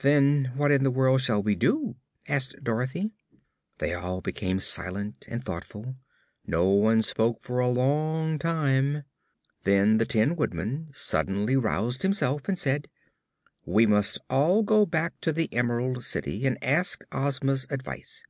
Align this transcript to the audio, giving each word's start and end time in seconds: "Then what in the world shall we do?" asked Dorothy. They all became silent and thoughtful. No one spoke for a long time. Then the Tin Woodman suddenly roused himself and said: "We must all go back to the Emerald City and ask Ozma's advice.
"Then 0.00 0.50
what 0.56 0.72
in 0.72 0.82
the 0.82 0.90
world 0.90 1.20
shall 1.20 1.40
we 1.40 1.54
do?" 1.54 1.94
asked 2.26 2.64
Dorothy. 2.64 3.12
They 3.78 3.94
all 3.94 4.20
became 4.20 4.58
silent 4.58 5.24
and 5.28 5.44
thoughtful. 5.44 5.94
No 6.44 6.68
one 6.70 7.00
spoke 7.00 7.40
for 7.40 7.60
a 7.60 7.68
long 7.68 8.40
time. 8.40 9.04
Then 9.62 9.98
the 9.98 10.04
Tin 10.04 10.34
Woodman 10.34 10.88
suddenly 10.90 11.54
roused 11.54 12.02
himself 12.02 12.48
and 12.48 12.58
said: 12.58 12.88
"We 13.64 13.86
must 13.86 14.18
all 14.28 14.64
go 14.64 14.84
back 14.84 15.20
to 15.20 15.32
the 15.32 15.48
Emerald 15.54 16.02
City 16.02 16.44
and 16.44 16.58
ask 16.60 17.04
Ozma's 17.12 17.64
advice. 17.70 18.24